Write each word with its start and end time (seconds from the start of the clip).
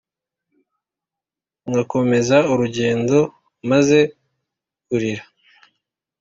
nkakomeza 1.69 2.37
urugendo 2.51 3.19
maze 3.69 3.99
kurira, 4.87 5.23